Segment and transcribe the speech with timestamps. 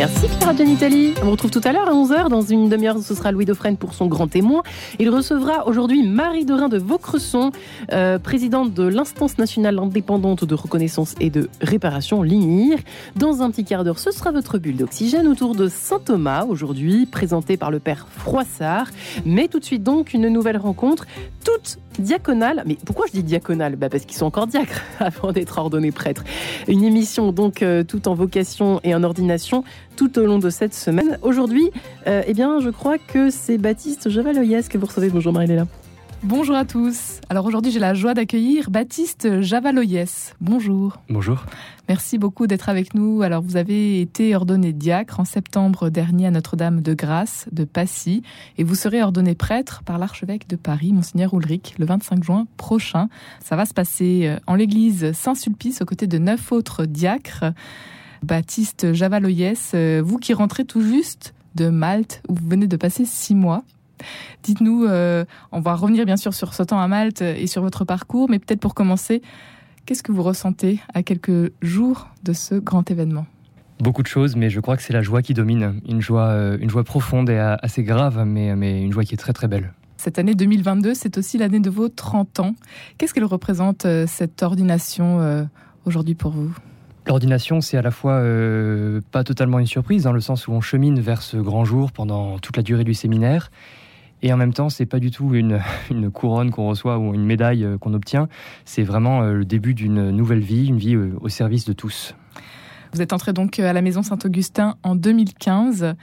[0.00, 1.12] Merci Clara Gianitelli.
[1.20, 2.30] On vous retrouve tout à l'heure à 11h.
[2.30, 4.62] Dans une demi-heure, ce sera Louis Dauphren pour son grand témoin.
[4.98, 7.50] Il recevra aujourd'hui Marie Dorin de Vaucresson,
[7.92, 12.78] euh, présidente de l'instance nationale indépendante de reconnaissance et de réparation, l'INIR.
[13.16, 17.58] Dans un petit quart d'heure, ce sera votre bulle d'oxygène autour de Saint-Thomas, aujourd'hui présenté
[17.58, 18.86] par le père Froissart.
[19.26, 21.04] Mais tout de suite donc, une nouvelle rencontre,
[21.44, 22.62] toute diaconale.
[22.66, 23.76] Mais pourquoi je dis diaconale?
[23.76, 26.24] Bah Parce qu'ils sont encore diacres avant d'être ordonnés prêtres.
[26.68, 29.64] Une émission donc euh, tout en vocation et en ordination
[29.96, 31.18] tout au long de cette semaine.
[31.22, 31.70] Aujourd'hui,
[32.06, 35.10] euh, eh bien, je crois que c'est Baptiste Javaloyès que vous recevez.
[35.10, 35.66] Bonjour Marie-Léla.
[36.22, 37.18] Bonjour à tous.
[37.30, 40.34] Alors aujourd'hui, j'ai la joie d'accueillir Baptiste Javaloyès.
[40.42, 40.98] Bonjour.
[41.08, 41.46] Bonjour.
[41.88, 43.22] Merci beaucoup d'être avec nous.
[43.22, 48.22] Alors vous avez été ordonné diacre en septembre dernier à Notre-Dame de Grâce de Passy
[48.58, 53.08] et vous serez ordonné prêtre par l'archevêque de Paris, monseigneur Ulrich, le 25 juin prochain.
[53.42, 57.46] Ça va se passer euh, en l'église Saint-Sulpice aux côtés de neuf autres diacres.
[58.22, 63.04] Baptiste Javaloyès, euh, vous qui rentrez tout juste de Malte où vous venez de passer
[63.04, 63.64] six mois.
[64.42, 67.84] Dites-nous, euh, on va revenir bien sûr sur ce temps à Malte et sur votre
[67.84, 69.22] parcours, mais peut-être pour commencer,
[69.84, 73.26] qu'est-ce que vous ressentez à quelques jours de ce grand événement?
[73.78, 75.80] Beaucoup de choses, mais je crois que c'est la joie qui domine.
[75.88, 79.18] Une joie, euh, une joie profonde et assez grave, mais, mais une joie qui est
[79.18, 79.72] très très belle.
[79.96, 82.54] Cette année 2022, c'est aussi l'année de vos 30 ans.
[82.96, 85.46] Qu'est-ce qu'elle représente, cette ordination,
[85.84, 86.54] aujourd'hui pour vous?
[87.10, 88.22] L'ordination, c'est à la fois
[89.10, 92.38] pas totalement une surprise, dans le sens où on chemine vers ce grand jour pendant
[92.38, 93.50] toute la durée du séminaire,
[94.22, 97.24] et en même temps, c'est pas du tout une, une couronne qu'on reçoit ou une
[97.24, 98.28] médaille euh, qu'on obtient.
[98.64, 102.14] C'est vraiment euh, le début d'une nouvelle vie, une vie euh, au service de tous.
[102.92, 105.94] Vous êtes entré donc à la Maison Saint-Augustin en 2015.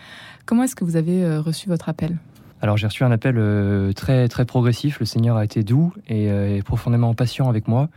[0.45, 2.17] Comment est-ce que vous avez reçu votre appel?
[2.61, 5.01] Alors j'ai reçu un appel très très progressif.
[5.01, 7.89] Le Seigneur a été doux et, profondément patient avec moi,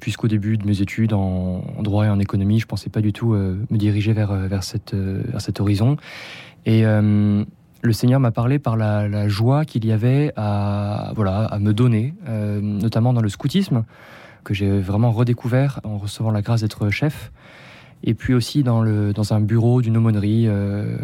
[0.00, 3.34] puisqu'au début de mes études en, droit et en économie, je pensais pas du tout
[3.34, 5.96] me diriger vers vers cette vers cet horizon.
[6.64, 6.84] Et
[7.86, 12.14] le Seigneur m'a parlé par la, joie qu'il y avait à, voilà, à me donner,
[12.28, 13.84] euh, notamment dans le scoutisme,
[14.44, 17.32] que j'ai vraiment redécouvert en recevant la grâce d'être chef.
[18.06, 20.96] Et puis aussi dans, un bureau d'une aumônerie, euh,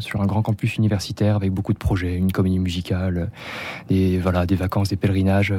[0.00, 3.30] sur un grand campus universitaire avec beaucoup de projets, une comédie musicale,
[3.88, 5.52] des, voilà, des vacances, des pèlerinages.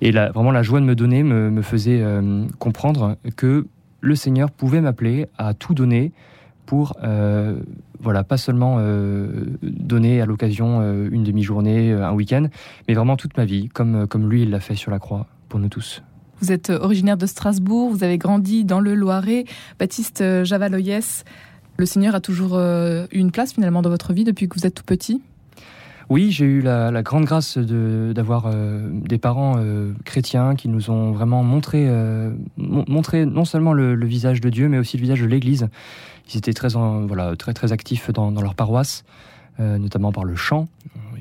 [0.00, 3.66] Et la, vraiment la joie de me donner me, faisait euh, comprendre que
[4.00, 6.12] le Seigneur pouvait m'appeler à tout donner
[6.66, 7.58] pour euh,
[8.28, 12.48] pas seulement euh, donner à l'occasion euh, une demi-journée, un week-end,
[12.86, 15.60] mais vraiment toute ma vie, comme comme lui il l'a fait sur la croix pour
[15.60, 16.02] nous tous.
[16.40, 19.44] Vous êtes originaire de Strasbourg, vous avez grandi dans le Loiret.
[19.78, 21.24] Baptiste Javaloyès,
[21.78, 24.74] le Seigneur a toujours eu une place finalement dans votre vie depuis que vous êtes
[24.74, 25.22] tout petit?
[26.08, 31.10] Oui, j'ai eu la, grande grâce d'avoir euh, des parents euh, chrétiens qui nous ont
[31.10, 35.26] vraiment montré, euh, montré non seulement le, visage de Dieu, mais aussi le visage de
[35.26, 35.68] l'Église.
[36.32, 39.04] Ils étaient très, voilà, très, très actifs dans, leur paroisse,
[39.58, 40.68] notamment par le chant.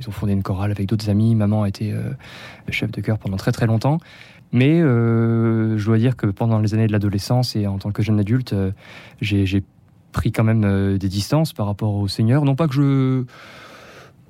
[0.06, 1.36] Ils ont fondé une chorale avec d'autres amis.
[1.36, 1.94] Maman a été
[2.70, 4.00] chef de chœur pendant très très longtemps.
[4.52, 8.20] Mais je dois dire que pendant les années de l'adolescence et en tant que jeune
[8.20, 8.56] adulte,
[9.22, 9.64] j'ai
[10.12, 12.46] pris quand même des distances par rapport au Seigneur.
[12.46, 13.26] Non pas que je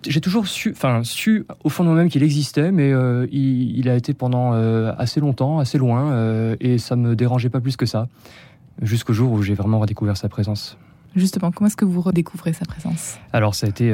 [0.07, 3.95] j'ai toujours su, enfin, su au fond de moi-même qu'il existait, mais euh, il, a
[3.95, 7.85] été pendant euh, assez longtemps, assez loin, euh, et ça me dérangeait pas plus que
[7.85, 8.07] ça,
[8.81, 10.77] jusqu'au jour où j'ai vraiment redécouvert sa présence.
[11.15, 13.17] Justement, comment est-ce que vous redécouvrez sa présence?
[13.31, 13.93] Alors, ça a été,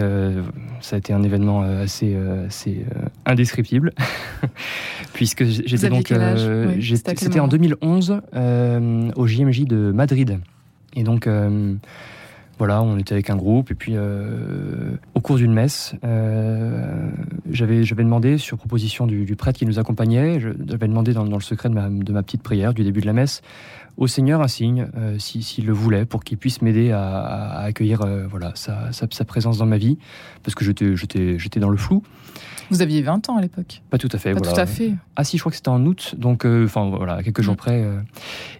[0.81, 2.15] ça a été un événement assez,
[2.47, 2.85] assez
[3.25, 3.93] indescriptible,
[5.13, 6.11] puisque j'étais donc,
[7.17, 8.21] c'était en 2011
[9.15, 10.39] au JMJ de Madrid,
[10.95, 11.27] et donc
[12.61, 17.09] voilà, on était avec un groupe et puis euh, au cours d'une messe, euh,
[17.49, 22.11] j'avais demandé sur proposition du, prêtre qui nous accompagnait, j'avais demandé dans, le secret de
[22.11, 23.41] ma, petite prière du début de la messe
[23.97, 28.52] au Seigneur un signe, euh, s'il le voulait, pour qu'il puisse m'aider à, accueillir voilà
[28.56, 29.97] sa, sa, présence dans ma vie,
[30.44, 32.03] parce que j'étais dans le flou.
[32.72, 34.34] Vous aviez 20 ans à l'époque Pas tout à fait.
[34.34, 34.94] Pas tout à fait.
[35.18, 37.57] Ah si, je crois que c'était en août, donc euh, enfin voilà, quelques jours mm.
[37.57, 37.84] près.
[37.84, 38.00] Euh.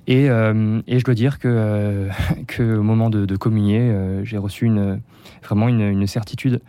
[0.06, 2.10] et, euh, et, je dois dire que,
[2.48, 5.00] que au moment de, communier, j'ai reçu une,
[5.42, 6.62] vraiment une, une certitude.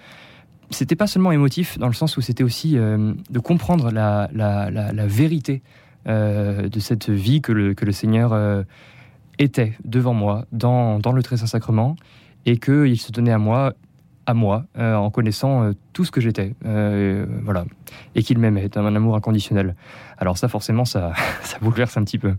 [0.71, 5.07] C'était pas seulement émotif, dans le sens où c'était aussi de comprendre la, la, la,
[5.07, 5.63] vérité
[6.07, 8.65] de cette vie que le, que le Seigneur
[9.39, 11.97] était devant moi dans, dans le très saint sacrement
[12.47, 13.75] et qu'il se donnait à moi
[14.27, 17.65] à moi euh, en connaissant euh, tout ce que j'étais, euh, voilà,
[18.15, 19.75] et qu'il m'aimait, un amour inconditionnel.
[20.19, 21.13] Alors ça, forcément, ça,
[21.43, 22.35] ça bouleverse un petit peu.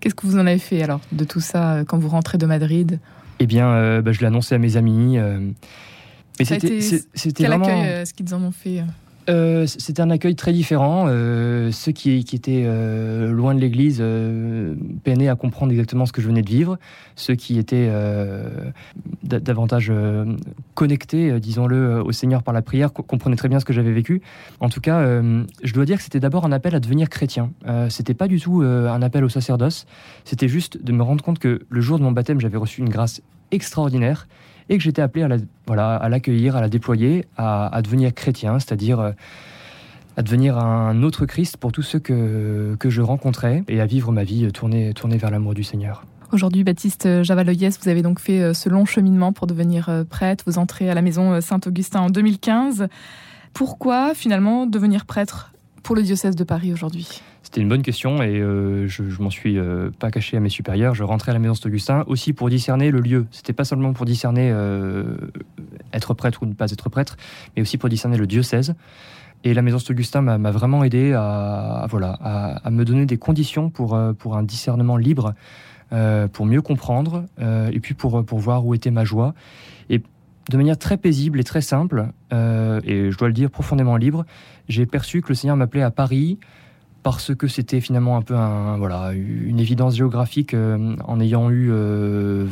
[0.00, 2.98] Qu'est-ce que vous en avez fait alors de tout ça quand vous rentrez de Madrid?
[3.38, 5.18] Eh bien, bah, je l'ai annoncé à mes amis.
[5.18, 8.82] mais c'était, c'était quel accueil est-ce qu'ils en ont fait
[9.28, 11.06] euh, c'était un accueil très différent.
[11.08, 14.02] Euh, ceux qui, étaient euh, loin de l'église
[15.04, 16.78] peinaient à comprendre exactement ce que je venais de vivre.
[17.16, 17.90] Ceux qui étaient
[19.22, 19.92] davantage
[20.74, 24.22] connectés, disons-le, au Seigneur par la prière, comprenaient très bien ce que j'avais vécu.
[24.60, 25.04] En tout cas,
[25.62, 27.50] je dois dire que c'était d'abord un appel à devenir chrétien.
[27.88, 29.86] c'était pas du tout un appel au sacerdoce.
[30.24, 32.88] C'était juste de me rendre compte que le jour de mon baptême, j'avais reçu une
[32.88, 33.20] grâce
[33.50, 34.26] extraordinaire
[34.70, 39.12] et que j'étais appelé à, l'accueillir, à la déployer, à, devenir chrétien, c'est-à-dire euh,
[40.16, 44.12] à devenir un autre Christ pour tous ceux que, que je rencontrais et à vivre
[44.12, 46.04] ma vie tournée, tournée vers l'amour du Seigneur.
[46.32, 50.44] Aujourd'hui, Baptiste Javaloyès, vous avez donc fait euh, ce long cheminement pour devenir euh, prêtre.
[50.46, 52.86] Vous entrez à la maison Saint-Augustin en 2015.
[53.52, 55.52] Pourquoi finalement devenir prêtre
[55.82, 57.20] pour le diocèse de Paris aujourd'hui?
[57.50, 60.48] C'était une bonne question et euh, je, je m'en suis euh, pas caché à mes
[60.48, 60.94] supérieurs.
[60.94, 63.26] Je rentrais à la maison Saint-Augustin aussi pour discerner le lieu.
[63.32, 65.16] C'était pas seulement pour discerner euh,
[65.92, 67.16] être prêtre ou ne pas être prêtre,
[67.56, 68.76] mais aussi pour discerner le diocèse.
[69.42, 72.12] Et la maison Saint-Augustin m'a vraiment aidé à, voilà,
[72.62, 75.34] à, me donner des conditions pour, pour un discernement libre,
[76.32, 79.32] pour mieux comprendre et puis pour, pour voir où était ma joie.
[79.88, 80.02] Et
[80.50, 84.26] de manière très paisible et très simple, et je dois le dire profondément libre,
[84.68, 86.38] j'ai perçu que le Seigneur m'appelait à Paris
[87.02, 91.70] parce que c'était finalement un peu un, voilà, une évidence géographique euh, en ayant eu
[91.70, 92.44] 22,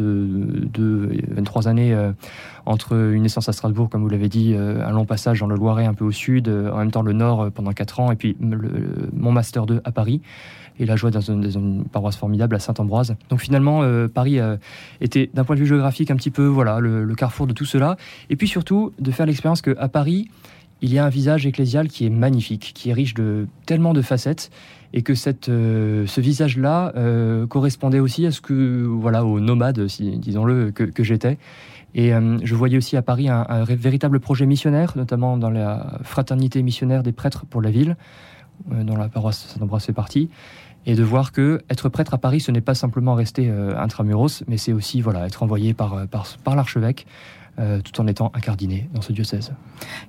[0.00, 2.12] euh, 23 années euh,
[2.64, 5.86] entre une naissance à Strasbourg, comme vous l'avez dit, un long passage dans le Loiret
[5.86, 9.32] un peu au sud, en même temps le Nord pendant 4 ans, et puis mon
[9.32, 10.20] Master 2 à Paris
[10.78, 13.16] et la joie dans une, paroisse formidable à Saint-Ambroise.
[13.30, 14.38] Donc finalement, Paris
[15.00, 17.64] était d'un point de vue géographique un petit peu voilà le, le, carrefour de tout
[17.64, 17.96] cela.
[18.28, 20.28] Et puis surtout de faire l'expérience qu'à Paris,
[20.80, 24.02] il y a un visage ecclésial qui est magnifique, qui est riche de tellement de
[24.02, 24.50] facettes,
[24.92, 29.80] et que cette, euh, ce visage-là euh, correspondait aussi à ce que, voilà, aux nomades,
[29.80, 31.38] disons-le, que, j'étais.
[31.94, 36.62] Et euh, je voyais aussi à Paris un, véritable projet missionnaire, notamment dans la fraternité
[36.62, 37.96] missionnaire des prêtres pour la ville,
[38.70, 40.30] dont la paroisse Saint-Ambroise fait partie.
[40.86, 44.56] Et de voir que être prêtre à Paris, ce n'est pas simplement rester intramuros, mais
[44.56, 47.06] c'est aussi voilà, être envoyé par, par, par l'archevêque
[47.58, 49.52] euh, tout en étant incardiné dans ce diocèse.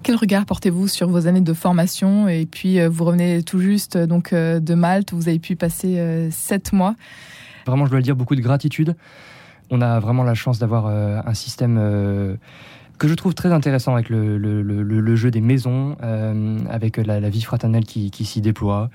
[0.03, 3.95] Quel regard portez-vous sur vos années de formation Et puis, euh, vous revenez tout juste
[3.95, 6.93] euh, donc de Malte, où vous avez pu passer sept mois.
[7.65, 8.95] Vraiment, je dois le dire, beaucoup de gratitude.
[9.71, 11.77] On a vraiment la chance d'avoir un système
[12.97, 15.95] que je trouve très intéressant avec le, jeu des maisons,
[16.69, 18.89] avec la, vie fraternelle qui, s'y déploie.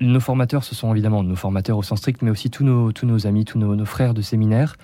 [0.00, 3.06] Nos formateurs, ce sont évidemment nos formateurs au sens strict, mais aussi tous nos, tous
[3.06, 4.76] nos amis, tous nos frères de séminaire.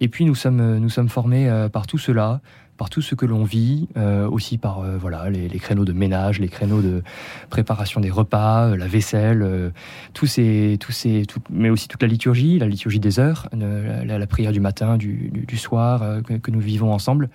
[0.00, 2.40] Et puis nous sommes, euh, nous sommes formés euh, par tout cela,
[2.76, 6.48] par tout ce que l'on vit, euh, aussi par voilà les, créneaux de ménage, les
[6.48, 7.02] créneaux de
[7.50, 9.72] préparation des repas, la vaisselle,
[10.14, 14.52] tous ces, tous ces, mais aussi toute la liturgie, la liturgie des heures, la, prière
[14.52, 17.30] du matin, du, soir que, nous vivons ensemble.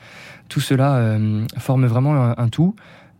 [0.48, 1.18] Tout cela
[1.57, 2.74] forme vraiment un tout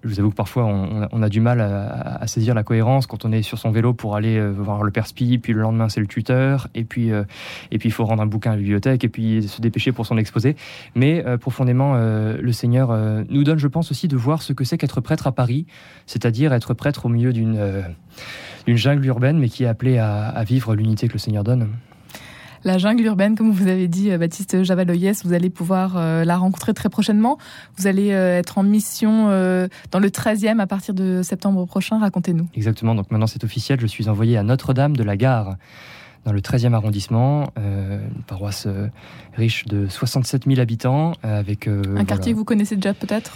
[0.04, 3.32] je vous avoue que parfois on, a du mal à, saisir la cohérence quand on
[3.32, 6.08] est sur son vélo pour aller euh, voir le perspi, puis le lendemain c'est le
[6.08, 7.24] tuteur, et puis euh,
[7.72, 10.06] et puis il faut rendre un bouquin à la bibliothèque, et puis se dépêcher pour
[10.06, 10.56] son exposé.
[10.96, 12.98] Mais euh, profondément, le Seigneur
[13.30, 15.66] nous donne, je pense aussi, de voir ce que c'est qu'être prêtre à Paris,
[16.06, 17.58] c'est-à-dire être prêtre au milieu d'une
[18.68, 21.70] jungle urbaine, mais qui est appelé à vivre l'unité que le Seigneur donne
[22.64, 26.38] la jungle urbaine, comme vous avez dit, euh, Baptiste Javaloyès, vous allez pouvoir euh, la
[26.38, 27.38] rencontrer très prochainement.
[27.78, 29.28] Vous allez euh, être en mission
[29.92, 32.00] dans le 13e à partir de septembre prochain.
[32.00, 32.48] Racontez-nous.
[32.56, 35.56] Exactement, donc maintenant c'est officiel, je suis envoyé à Notre-Dame de la Gare
[36.26, 38.68] dans le 13e arrondissement, une paroisse
[39.34, 41.14] riche de 67 000 habitants.
[41.22, 43.34] avec Un quartier que vous connaissez déjà peut-être?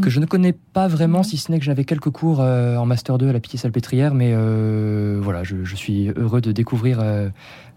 [0.00, 3.18] Que je ne connais pas vraiment, si ce n'est que j'avais quelques cours en Master
[3.18, 4.34] 2 à la Pitié-Salpêtrière, mais
[5.20, 7.00] voilà, je, suis heureux de découvrir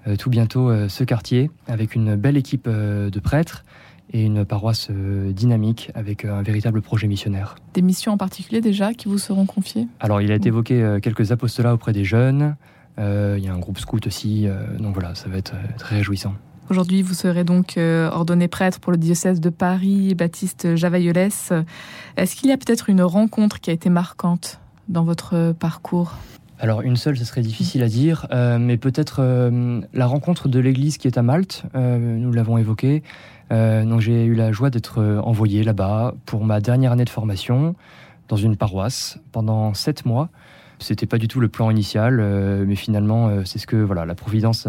[0.08, 3.66] euh, tout bientôt euh, ce quartier avec une belle équipe euh, de prêtres
[4.14, 7.56] et une paroisse dynamique avec un véritable projet missionnaire.
[7.74, 9.88] Des missions en particulier déjà qui vous seront confiées?
[10.00, 12.56] Alors il a été évoqué quelques apostolats auprès des jeunes,
[13.00, 14.48] il y a un groupe scout aussi,
[14.80, 16.36] donc voilà, ça va être très réjouissant.
[16.70, 21.54] Aujourd'hui, vous serez donc ordonné prêtre pour le diocèse de Paris, Baptiste Javaillolès.
[22.18, 26.14] Est-ce qu'il y a peut-être une rencontre qui a été marquante dans votre parcours?
[26.60, 30.60] Alors une seule, ce serait difficile à dire, euh, mais peut-être euh, la rencontre de
[30.60, 33.04] l'Église qui est à Malte, euh, nous l'avons évoqué.
[33.52, 37.76] donc j'ai eu la joie d'être envoyé là-bas pour ma dernière année de formation
[38.28, 40.30] dans une paroisse pendant sept mois.
[40.80, 42.18] C'était pas du tout le plan initial,
[42.66, 44.68] mais finalement c'est ce que voilà la Providence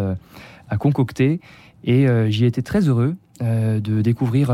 [0.68, 1.40] a concocté
[1.84, 4.50] et j'y étais très heureux de découvrir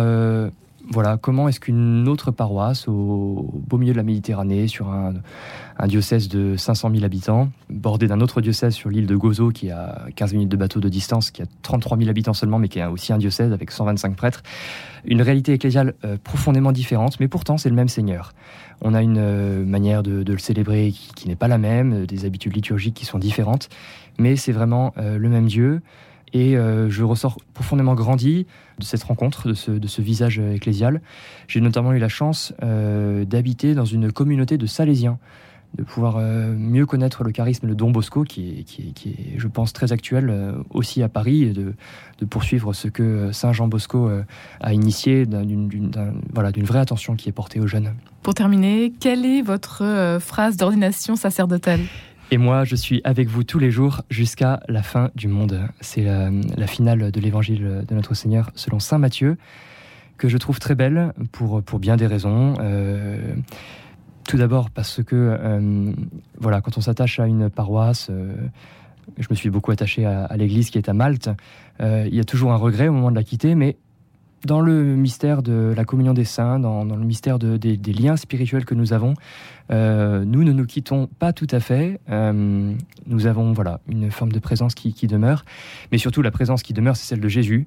[0.90, 5.14] voilà, comment est-ce qu'une autre paroisse au beau milieu de la Méditerranée, sur un,
[5.86, 10.06] diocèse de 500 000 habitants, bordé d'un autre diocèse sur l'île de Gozo, qui a
[10.16, 12.90] 15 minutes de bateau de distance, qui a 33 000 habitants seulement, mais qui a
[12.90, 14.42] aussi un diocèse avec 125 prêtres,
[15.04, 18.32] une réalité ecclésiale euh, profondément différente, mais pourtant c'est le même Seigneur.
[18.80, 22.24] On a une euh, manière de, le célébrer qui, n'est pas la même, euh, des
[22.24, 23.68] habitudes liturgiques qui sont différentes,
[24.18, 25.80] mais c'est vraiment le même Dieu.
[26.32, 28.46] Et je ressors profondément grandi
[28.78, 31.02] de cette rencontre, de ce, visage ecclésial.
[31.46, 35.18] J'ai notamment eu la chance d'habiter dans une communauté de Salésiens
[35.74, 38.66] de pouvoir euh, mieux connaître le charisme de Don Bosco, qui
[39.06, 41.74] est, je pense, très actuel euh, aussi à Paris, et de,
[42.28, 44.22] poursuivre ce que Saint Jean Bosco euh,
[44.60, 45.90] a initié d'une
[46.32, 47.94] vraie attention qui est portée aux jeunes.
[48.22, 51.80] Pour terminer, quelle est votre phrase d'ordination sacerdotale?
[52.32, 55.60] Et moi, je suis avec vous tous les jours jusqu'à la fin du monde.
[55.80, 59.36] C'est la, finale de l'évangile de notre Seigneur selon Saint Matthieu,
[60.16, 62.54] que je trouve très belle pour, pour bien des raisons.
[64.24, 65.92] Tout d'abord parce que, euh,
[66.38, 68.34] voilà, quand on s'attache à une paroisse, euh,
[69.18, 71.28] je me suis beaucoup attaché à, l'église qui est à Malte,
[71.80, 73.76] euh, il y a toujours un regret au moment de la quitter, mais
[74.44, 78.74] dans le mystère de la communion des saints, dans, le mystère des, liens spirituels que
[78.74, 79.14] nous avons,
[79.70, 82.00] nous ne nous quittons pas tout à fait.
[82.08, 85.44] nous avons voilà une forme de présence qui, demeure,
[85.92, 87.66] mais surtout la présence qui demeure, c'est celle de Jésus.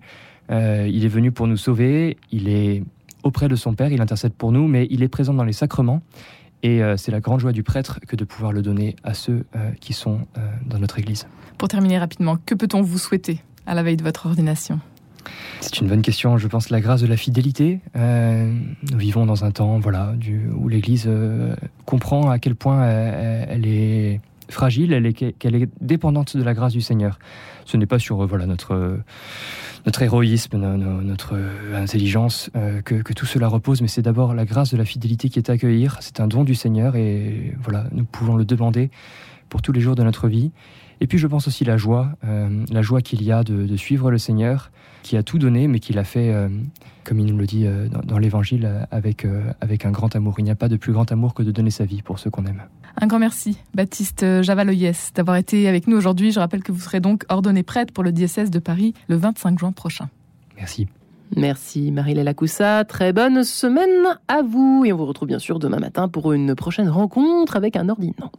[0.50, 2.84] il est venu pour nous sauver, il est
[3.26, 6.02] auprès de son Père, il intercède pour nous, mais il est présent dans les sacrements.
[6.64, 9.46] Et euh, c'est la grande joie du prêtre que de pouvoir le donner à ceux
[9.56, 11.28] euh, qui sont euh, dans notre Église.
[11.58, 14.80] Pour terminer rapidement, que peut-on vous souhaiter à la veille de votre ordination?
[15.62, 16.38] C'est une bonne question.
[16.38, 17.80] Je pense la grâce de la fidélité.
[17.96, 20.14] nous vivons dans un temps, voilà,
[20.56, 21.10] où l'Église
[21.86, 26.74] comprend à quel point elle est fragile, elle est qu'elle est dépendante de la grâce
[26.74, 27.20] du Seigneur.
[27.66, 29.00] Ce n'est pas sur voilà notre
[29.86, 31.38] notre héroïsme, notre
[31.74, 35.38] intelligence, euh, que, tout cela repose, mais c'est d'abord la grâce de la fidélité qui
[35.38, 35.98] est à accueillir.
[36.00, 38.90] C'est un don du Seigneur et voilà, nous pouvons le demander
[39.48, 40.52] pour tous les jours de notre vie.
[41.02, 44.12] Et puis je pense aussi la joie, euh, la joie qu'il y a de, suivre
[44.12, 44.72] le Seigneur,
[45.04, 46.50] qui a tout donné, mais qui l'a fait, euh,
[47.04, 47.66] comme il nous le dit
[48.06, 49.28] dans, l'Évangile, avec,
[49.62, 50.36] avec un grand amour.
[50.40, 52.30] Il n'y a pas de plus grand amour que de donner sa vie pour ceux
[52.30, 52.64] qu'on aime.
[53.00, 56.32] Un grand merci, Baptiste Javaloyès, d'avoir été avec nous aujourd'hui.
[56.32, 59.60] Je rappelle que vous serez donc ordonné prêtre pour le diocèse de Paris le 25
[59.60, 60.10] juin prochain.
[60.58, 60.88] Merci.
[61.36, 65.80] Merci Marie-Léla Coussa, très bonne semaine à vous et on vous retrouve bien sûr demain
[65.80, 68.32] matin pour une prochaine rencontre avec un ordinant.